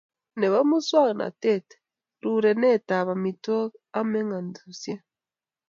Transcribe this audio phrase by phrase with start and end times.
[0.39, 1.67] Nebo muswoknatet,
[2.33, 5.01] rerunetab amitwogik ak mengotosyek